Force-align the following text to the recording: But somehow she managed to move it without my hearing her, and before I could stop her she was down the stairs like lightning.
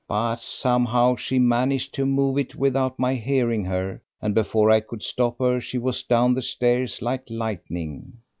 But 0.07 0.39
somehow 0.39 1.15
she 1.15 1.37
managed 1.37 1.93
to 1.93 2.07
move 2.07 2.39
it 2.39 2.55
without 2.55 2.97
my 2.97 3.13
hearing 3.13 3.63
her, 3.65 4.01
and 4.19 4.33
before 4.33 4.71
I 4.71 4.79
could 4.79 5.03
stop 5.03 5.37
her 5.37 5.61
she 5.61 5.77
was 5.77 6.01
down 6.01 6.33
the 6.33 6.41
stairs 6.41 7.03
like 7.03 7.29
lightning. 7.29 8.13